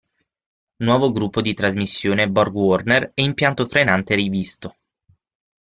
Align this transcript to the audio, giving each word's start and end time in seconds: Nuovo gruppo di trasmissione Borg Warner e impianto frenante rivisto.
Nuovo 0.77 1.11
gruppo 1.11 1.41
di 1.41 1.53
trasmissione 1.53 2.27
Borg 2.27 2.55
Warner 2.55 3.11
e 3.13 3.21
impianto 3.21 3.67
frenante 3.67 4.15
rivisto. 4.15 4.75